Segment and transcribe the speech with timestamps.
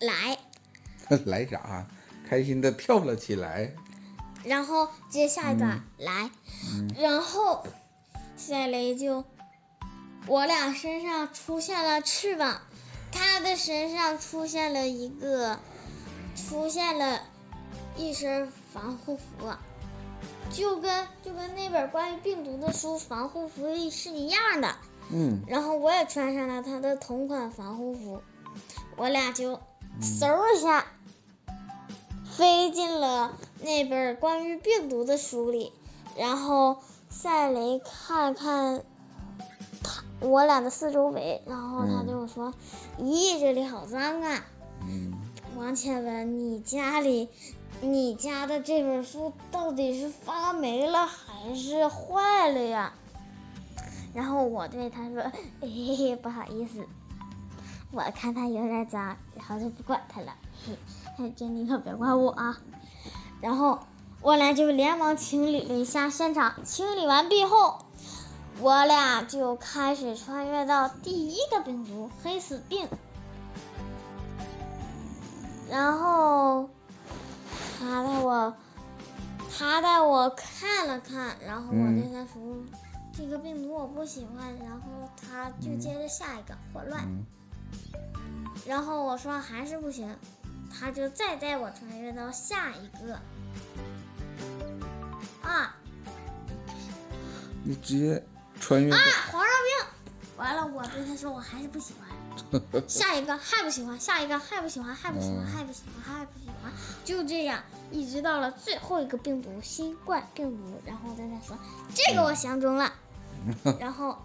[0.00, 0.38] 来，
[1.24, 1.86] 来啥？
[2.28, 3.72] 开心的跳了起来。
[4.44, 6.30] 然后接下一段来，
[6.98, 7.64] 然后
[8.36, 9.24] 赛雷就，
[10.26, 12.60] 我俩身上出现了翅膀，
[13.10, 15.58] 他的身上出现了一个，
[16.36, 17.22] 出现了
[17.96, 19.22] 一身防护服，
[20.52, 24.76] 就跟就跟那本关于病毒的书防护服是一样的。
[25.10, 28.22] 嗯，然后我也穿上了他的同款防护服，
[28.96, 29.60] 我俩就
[30.00, 30.86] 嗖一下。
[32.24, 35.72] 飞进了那本关于病毒的书里，
[36.18, 36.76] 然后
[37.08, 38.84] 赛雷看了看
[39.82, 42.52] 他我俩的四周围，然后他对我说
[43.00, 44.44] ：“咦，这里好脏啊！”
[44.86, 45.14] 嗯，
[45.56, 47.30] 王倩文，你家里，
[47.80, 52.92] 你家的这本书到底是发霉了还是坏了呀？
[54.12, 55.22] 然后我对他说
[55.62, 56.86] ：“嘿嘿，不好意思，
[57.96, 60.34] 我看他有点脏，然后就不管他了。”
[60.66, 60.78] 嘿。
[61.18, 62.58] 哎，这你可别怪我啊！
[63.40, 63.78] 然后
[64.20, 66.62] 我俩就连忙清理了一下现场。
[66.62, 67.78] 清理完毕后，
[68.60, 72.86] 我俩就开始穿越到第一个病毒——黑死病。
[75.70, 76.68] 然后
[77.80, 78.54] 他带我，
[79.50, 82.42] 他带我看了看，然后我对他说
[83.16, 87.08] ：“这个病毒我不喜欢。”然后他就接着下一个霍乱。
[88.66, 90.16] 然后我说还是不行。
[90.78, 93.18] 他就再带我穿越到下一个
[95.40, 95.74] 啊！
[97.64, 98.22] 你直接
[98.60, 98.98] 穿越啊！
[99.30, 102.06] 黄热病，完了，我对他说我还是不喜欢。
[102.86, 106.70] 下一个还不喜欢，下一个还不喜欢，还不喜欢，还不喜欢，还不喜欢，
[107.06, 110.82] 就这样一直到了最后一个病毒——新冠病毒。
[110.84, 111.56] 然后我对他说
[111.94, 112.92] ：“这个我相中了。
[113.80, 114.18] ”然后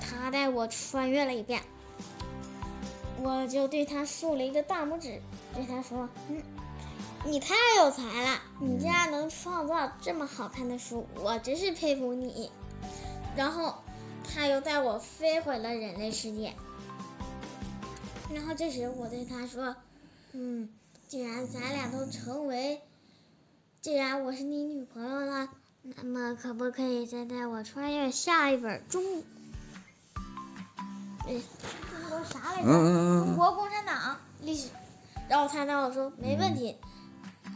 [0.00, 1.62] 他带我穿越了一遍，
[3.22, 5.20] 我就对他竖了一个大拇指。
[5.54, 6.42] 对他说：“嗯，
[7.24, 12.50] 你太有才了，你竟然能创造这么好看的书，我真是佩服你。”
[13.36, 13.74] 然后
[14.24, 16.54] 他又带我飞回了人类世界。
[18.32, 19.76] 然后这时我对他说
[20.32, 20.68] ：“嗯，
[21.08, 22.80] 既然咱俩都成为，
[23.80, 25.48] 既然我是你女朋友了，
[25.82, 29.02] 那么可不可以再带我穿越下一本中？
[31.28, 31.40] 哎，
[31.90, 32.68] 中国啥来着？
[32.68, 34.68] 中国共产党历史。”
[35.28, 36.76] 然后他跟我说没问题，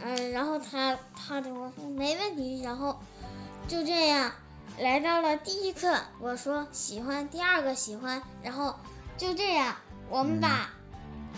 [0.00, 3.00] 嗯，然后他他跟我说没问题，然后
[3.66, 4.30] 就这样
[4.78, 8.76] 来到了第一课，我说喜欢，第二个喜欢，然后
[9.16, 9.74] 就这样
[10.08, 10.70] 我们把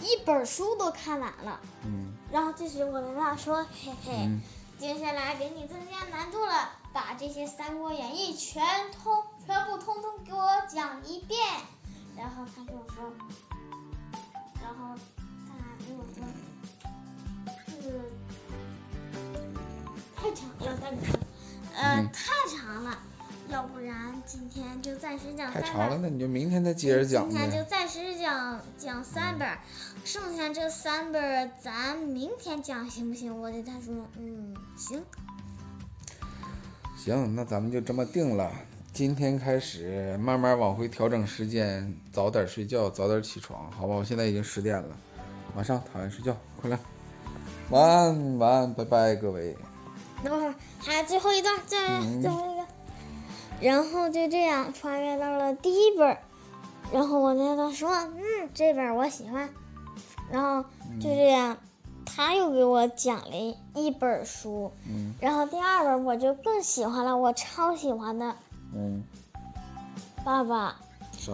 [0.03, 4.31] 一本书都看完了，嗯，然后这时我跟他说嘿嘿，
[4.79, 11.41] 接下来给你增加难度了，把这些《三国演义》全通全部通通给我讲一遍，
[12.17, 13.11] 然后他跟我说，
[14.61, 14.95] 然后。
[20.17, 21.19] 太长了，大哥，
[21.75, 22.97] 呃，太长了，
[23.49, 25.51] 要不然今天就暂时讲。
[25.51, 29.49] 太长了，那你就明天再接着讲今天就暂时讲讲三本，
[30.05, 33.37] 剩下这三本咱明天讲行不行？
[33.37, 35.03] 我对他说，嗯，行。
[36.97, 38.53] 行，那咱们就这么定了。
[38.93, 43.95] 今天开始慢慢往回调整时间，早点睡觉，早点起床，好吧？
[43.97, 44.97] 我现在已经十点了。
[45.55, 46.79] 马上躺下睡觉，快来，
[47.69, 49.55] 晚安，晚安，拜拜，各位。
[50.25, 51.79] 等会儿还有最后一段，再
[52.23, 52.67] 最后一个，
[53.61, 56.17] 然后就这样穿越到了第一本，
[56.91, 59.51] 然后我跟他说，嗯，这本我喜欢，
[60.31, 60.63] 然后
[60.99, 61.59] 就这样，
[62.07, 68.35] 他又给我讲了一本书，嗯，然后第二本我就更喜欢了，我超喜欢的，
[68.75, 69.03] 嗯，
[70.25, 70.77] 爸爸，
[71.13, 71.33] 啥？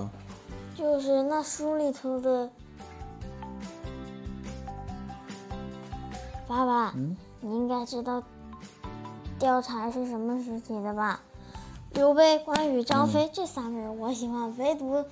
[0.75, 2.50] 就是那书里头的。
[6.49, 8.23] 爸爸，嗯，你应该知道
[9.39, 11.21] 貂蝉是什么时期的吧？
[11.93, 15.05] 刘备、关羽、张飞这三个人我喜欢，唯独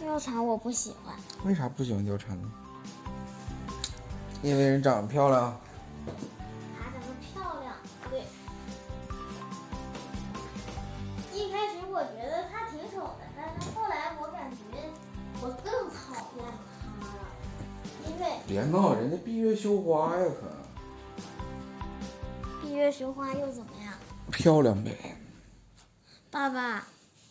[0.00, 1.16] 貂蝉我不喜欢。
[1.44, 2.48] 为啥不喜欢貂蝉呢？
[4.42, 5.60] 因为人长得漂亮。
[6.78, 7.74] 她长得漂亮，
[8.08, 8.22] 对。
[11.34, 14.56] 一开始我觉得她挺丑的，但是后来我感觉
[15.42, 16.46] 我更讨厌
[17.00, 17.26] 她了，
[18.06, 20.59] 因为别闹，人家闭月羞花呀，可。
[22.80, 23.92] 闭月羞花又怎么样？
[24.32, 24.96] 漂亮呗。
[26.30, 26.86] 爸爸。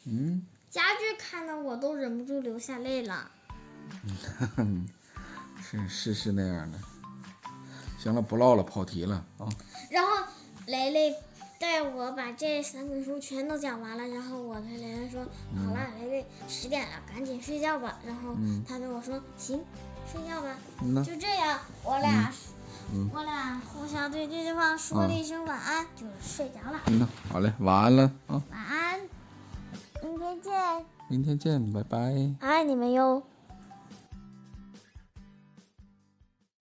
[0.06, 0.46] 嗯。
[0.70, 3.32] 家具看的我都忍不住流下泪了。
[5.60, 6.78] 是是是那样的。
[7.98, 9.50] 行了，不唠了，跑题了啊。
[9.90, 10.24] 然后
[10.68, 11.16] 雷雷
[11.60, 15.26] 带我把这三本书全都讲完了，然后我对雷雷说
[15.66, 18.36] ：“好了，雷雷，十点了，赶紧睡觉吧。”然后
[18.68, 19.66] 他对我说：“行，
[20.06, 20.56] 睡觉吧。
[21.04, 22.34] 就这样，我俩，嗯
[23.14, 26.80] 我俩互相对对方说了一声晚安，就睡着了。
[26.88, 29.00] 嗯呐，好嘞，晚安了啊，晚安，
[30.04, 32.36] 明天见，明天见，拜拜。
[32.40, 33.22] 爱你们哟。